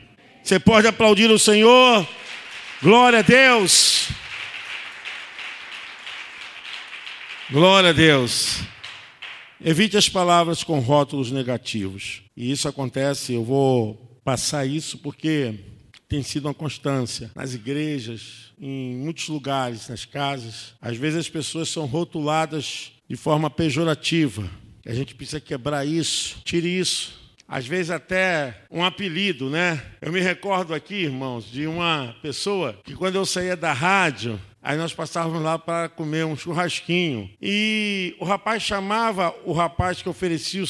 [0.45, 2.07] Você pode aplaudir o Senhor.
[2.79, 4.09] Glória a Deus.
[7.49, 8.59] Glória a Deus.
[9.59, 12.21] Evite as palavras com rótulos negativos.
[12.37, 15.55] E isso acontece, eu vou passar isso porque
[16.07, 20.75] tem sido uma constância nas igrejas, em muitos lugares, nas casas.
[20.79, 24.47] Às vezes as pessoas são rotuladas de forma pejorativa.
[24.85, 26.37] A gente precisa quebrar isso.
[26.45, 29.81] Tire isso às vezes até um apelido, né?
[30.01, 34.77] Eu me recordo aqui, irmãos, de uma pessoa que quando eu saía da rádio, aí
[34.77, 37.29] nós passávamos lá para comer um churrasquinho.
[37.41, 40.63] E o rapaz chamava o rapaz que oferecia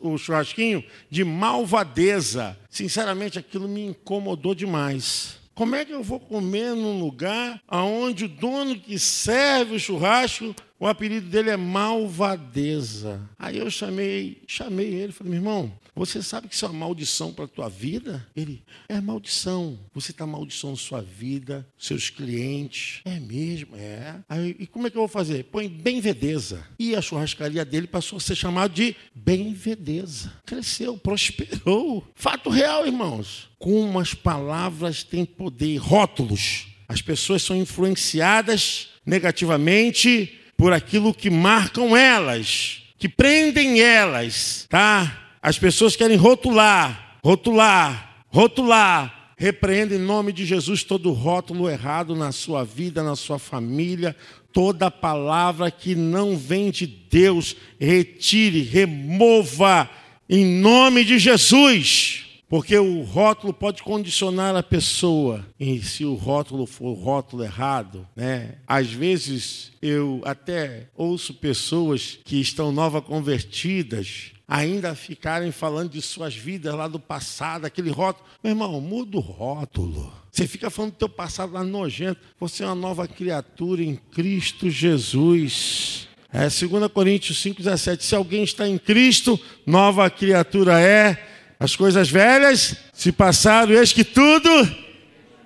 [0.00, 2.56] o churrasquinho de malvadeza.
[2.68, 5.38] Sinceramente, aquilo me incomodou demais.
[5.54, 10.52] Como é que eu vou comer num lugar onde o dono que serve o churrasco,
[10.80, 13.20] o apelido dele é Malvadeza?
[13.38, 17.32] Aí eu chamei, chamei ele, falei, meu irmão, você sabe que isso é uma maldição
[17.32, 18.26] para a tua vida?
[18.34, 19.78] Ele, é maldição.
[19.94, 23.00] Você está maldiçando sua vida, seus clientes.
[23.04, 23.76] É mesmo?
[23.76, 24.16] É.
[24.28, 25.44] Aí, e como é que eu vou fazer?
[25.44, 26.66] Põe Benvedeza.
[26.78, 30.32] E a churrascaria dele passou a ser chamada de Benvedeza.
[30.44, 32.04] Cresceu, prosperou.
[32.14, 33.48] Fato real, irmãos.
[33.58, 36.66] Como as palavras têm poder, rótulos.
[36.88, 45.23] As pessoas são influenciadas negativamente por aquilo que marcam elas, que prendem elas, tá?
[45.44, 49.34] As pessoas querem rotular, rotular, rotular.
[49.36, 54.16] Repreenda em nome de Jesus todo rótulo errado na sua vida, na sua família,
[54.54, 59.90] toda palavra que não vem de Deus, retire, remova
[60.30, 62.24] em nome de Jesus.
[62.48, 65.44] Porque o rótulo pode condicionar a pessoa.
[65.60, 68.54] E se o rótulo for o rótulo errado, né?
[68.66, 76.34] Às vezes eu até ouço pessoas que estão nova convertidas ainda ficarem falando de suas
[76.34, 78.26] vidas lá do passado, aquele rótulo.
[78.42, 80.12] Meu irmão, muda o rótulo.
[80.30, 82.20] Você fica falando do teu passado lá nojento.
[82.38, 86.08] Você é uma nova criatura em Cristo Jesus.
[86.32, 88.00] É 2 Coríntios 5,17.
[88.02, 91.30] Se alguém está em Cristo, nova criatura é.
[91.58, 94.50] As coisas velhas se passaram, eis que tudo.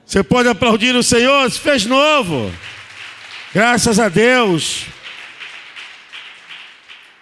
[0.04, 2.50] Você pode aplaudir o Senhor, se fez novo.
[3.54, 4.86] Graças a Deus.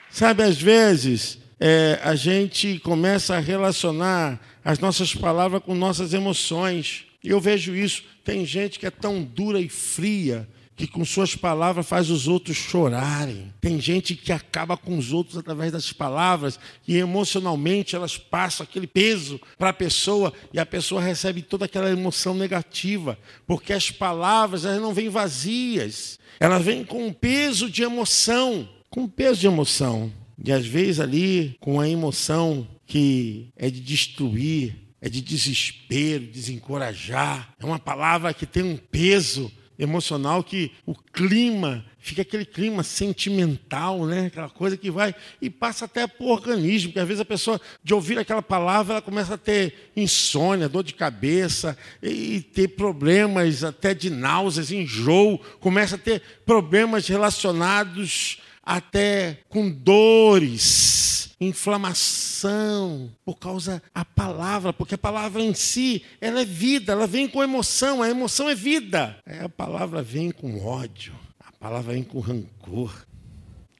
[0.09, 7.05] Sabe, às vezes, é, a gente começa a relacionar as nossas palavras com nossas emoções.
[7.23, 8.03] E eu vejo isso.
[8.25, 12.59] Tem gente que é tão dura e fria que com suas palavras faz os outros
[12.59, 13.51] chorarem.
[13.63, 18.87] Tem gente que acaba com os outros através das palavras e emocionalmente elas passam aquele
[18.87, 24.67] peso para a pessoa e a pessoa recebe toda aquela emoção negativa, porque as palavras
[24.67, 29.47] elas não vêm vazias, elas vêm com um peso de emoção, com um peso de
[29.47, 30.13] emoção.
[30.43, 37.55] E às vezes ali com a emoção que é de destruir, é de desespero, desencorajar.
[37.59, 44.07] É uma palavra que tem um peso emocional que o clima fica aquele clima sentimental,
[44.07, 44.27] né?
[44.27, 47.93] Aquela coisa que vai e passa até o organismo, porque às vezes a pessoa, de
[47.93, 53.93] ouvir aquela palavra, ela começa a ter insônia, dor de cabeça e ter problemas até
[53.93, 64.05] de náuseas, enjoo, começa a ter problemas relacionados até com dores, inflamação, por causa da
[64.05, 68.51] palavra, porque a palavra em si, ela é vida, ela vem com emoção, a emoção
[68.51, 69.17] é vida.
[69.25, 72.93] É, a palavra vem com ódio, a palavra vem com rancor.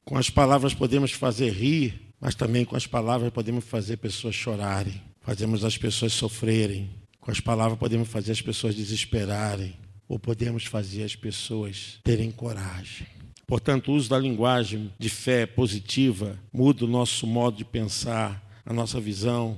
[0.05, 5.01] Com as palavras podemos fazer rir, mas também com as palavras podemos fazer pessoas chorarem,
[5.19, 6.89] fazemos as pessoas sofrerem.
[7.19, 9.75] Com as palavras podemos fazer as pessoas desesperarem,
[10.07, 13.16] ou podemos fazer as pessoas terem coragem.
[13.47, 18.73] Portanto, o uso da linguagem de fé positiva muda o nosso modo de pensar, a
[18.73, 19.57] nossa visão.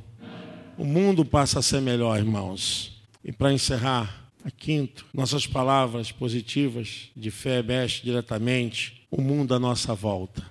[0.77, 3.01] O mundo passa a ser melhor, irmãos.
[3.25, 9.59] E para encerrar, a quinto, nossas palavras positivas de fé mexem diretamente o mundo à
[9.59, 10.45] nossa volta.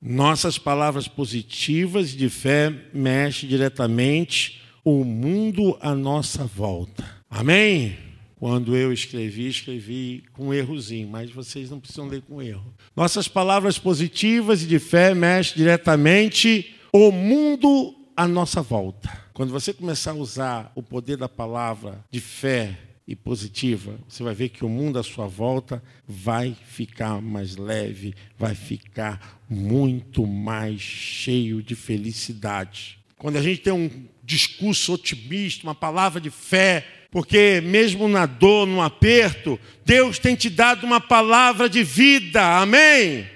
[0.00, 7.04] Nossas palavras positivas de fé mexem diretamente o mundo à nossa volta.
[7.28, 8.07] Amém?
[8.38, 12.72] Quando eu escrevi, escrevi com um errozinho, mas vocês não precisam ler com erro.
[12.94, 19.10] Nossas palavras positivas e de fé mexem diretamente o mundo à nossa volta.
[19.34, 22.78] Quando você começar a usar o poder da palavra de fé
[23.08, 28.14] e positiva, você vai ver que o mundo à sua volta vai ficar mais leve,
[28.38, 32.98] vai ficar muito mais cheio de felicidade.
[33.16, 33.90] Quando a gente tem um
[34.22, 40.50] discurso otimista, uma palavra de fé, porque mesmo na dor, no aperto, Deus tem te
[40.50, 43.26] dado uma palavra de vida, amém?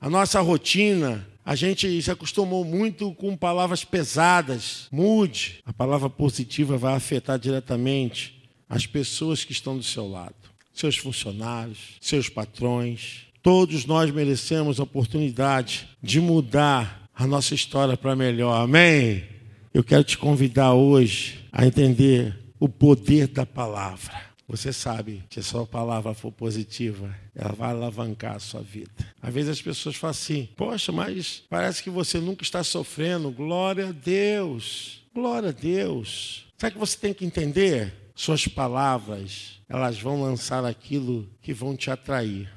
[0.00, 4.88] A nossa rotina, a gente se acostumou muito com palavras pesadas.
[4.92, 10.34] Mude, a palavra positiva vai afetar diretamente as pessoas que estão do seu lado,
[10.74, 13.26] seus funcionários, seus patrões.
[13.42, 19.24] Todos nós merecemos a oportunidade de mudar a nossa história para melhor, amém?
[19.72, 24.14] Eu quero te convidar hoje a entender o poder da palavra.
[24.46, 28.92] Você sabe que se a palavra for positiva, ela vai alavancar a sua vida.
[29.20, 33.32] Às vezes as pessoas falam assim: Poxa, mas parece que você nunca está sofrendo.
[33.32, 35.02] Glória a Deus.
[35.12, 36.46] Glória a Deus.
[36.56, 37.92] Sabe que você tem que entender?
[38.14, 42.48] Suas palavras, elas vão lançar aquilo que vão te atrair.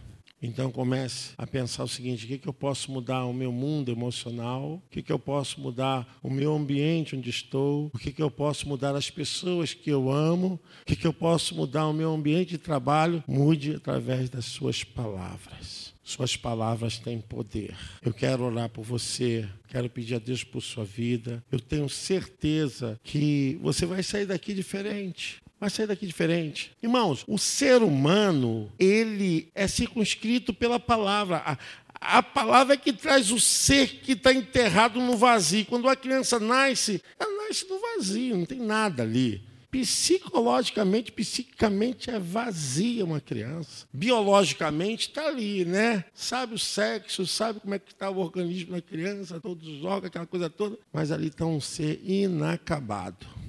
[0.42, 3.92] Então comece a pensar o seguinte: o que, que eu posso mudar o meu mundo
[3.92, 4.82] emocional?
[4.86, 7.90] O que, que eu posso mudar o meu ambiente onde estou?
[7.94, 10.60] O que, que eu posso mudar as pessoas que eu amo?
[10.82, 13.24] O que, que eu posso mudar o meu ambiente de trabalho?
[13.28, 15.94] Mude através das suas palavras.
[16.04, 17.76] Suas palavras têm poder.
[18.04, 21.44] Eu quero orar por você, quero pedir a Deus por sua vida.
[21.52, 26.72] Eu tenho certeza que você vai sair daqui diferente vai sair daqui diferente.
[26.82, 31.38] Irmãos, o ser humano, ele é circunscrito pela palavra.
[31.38, 31.57] A,
[31.99, 35.66] a palavra é que traz o ser que está enterrado no vazio.
[35.66, 39.41] Quando a criança nasce, ela nasce no vazio, não tem nada ali.
[39.72, 43.88] Psicologicamente, psiquicamente é vazia uma criança.
[43.91, 46.05] Biologicamente está ali, né?
[46.13, 50.05] Sabe o sexo, sabe como é que está o organismo da criança, todos os órgãos,
[50.05, 50.78] aquela coisa toda.
[50.93, 53.45] Mas ali está um ser inacabado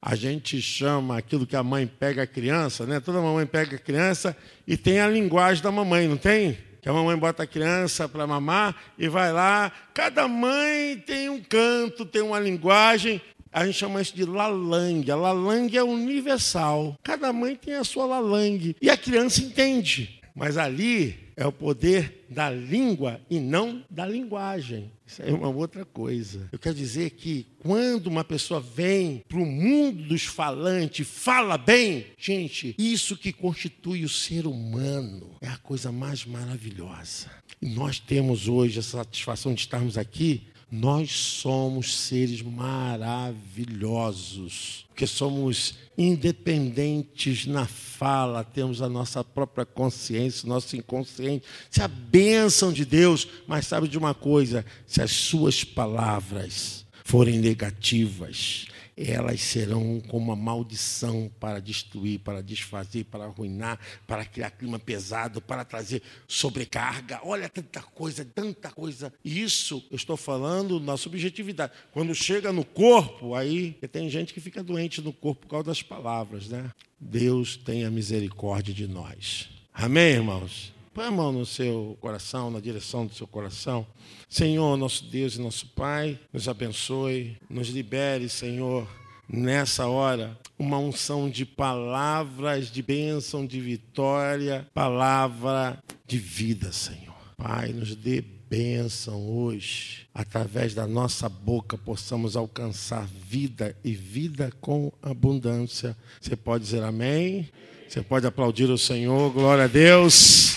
[0.00, 3.00] a gente chama aquilo que a mãe pega a criança, né?
[3.00, 4.36] Toda mamãe pega a criança
[4.66, 6.58] e tem a linguagem da mamãe, não tem?
[6.80, 9.72] Que a mamãe bota a criança para mamar e vai lá.
[9.92, 13.20] Cada mãe tem um canto, tem uma linguagem.
[13.52, 15.10] A gente chama isso de lalangue.
[15.10, 16.96] A lalangue é universal.
[17.02, 18.76] Cada mãe tem a sua lalangue.
[18.80, 20.15] E a criança entende.
[20.36, 24.92] Mas ali é o poder da língua e não da linguagem.
[25.06, 26.46] Isso é uma outra coisa.
[26.52, 32.04] Eu quero dizer que quando uma pessoa vem para o mundo dos falantes, fala bem,
[32.18, 37.30] gente, isso que constitui o ser humano é a coisa mais maravilhosa.
[37.62, 45.74] E nós temos hoje a satisfação de estarmos aqui nós somos seres maravilhosos, porque somos
[45.96, 51.46] independentes na fala, temos a nossa própria consciência, nosso inconsciente.
[51.70, 57.38] Se a bênção de Deus, mas sabe de uma coisa: se as suas palavras forem
[57.38, 58.66] negativas,
[58.96, 65.40] elas serão como uma maldição para destruir, para desfazer, para arruinar, para criar clima pesado,
[65.40, 67.20] para trazer sobrecarga.
[67.22, 69.12] Olha tanta coisa, tanta coisa.
[69.24, 71.72] Isso eu estou falando na subjetividade.
[71.92, 75.82] Quando chega no corpo, aí tem gente que fica doente no corpo por causa das
[75.82, 76.70] palavras, né?
[76.98, 79.50] Deus tenha misericórdia de nós.
[79.72, 80.75] Amém, irmãos?
[80.96, 83.86] Põe a mão no seu coração, na direção do seu coração.
[84.30, 88.88] Senhor, nosso Deus e nosso Pai, nos abençoe, nos libere, Senhor,
[89.28, 97.14] nessa hora, uma unção de palavras de bênção, de vitória, palavra de vida, Senhor.
[97.36, 100.06] Pai, nos dê bênção hoje.
[100.14, 105.94] Através da nossa boca possamos alcançar vida e vida com abundância.
[106.18, 107.50] Você pode dizer amém?
[107.86, 109.30] Você pode aplaudir o Senhor.
[109.30, 110.55] Glória a Deus.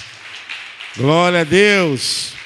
[0.97, 2.38] Glória a Deus.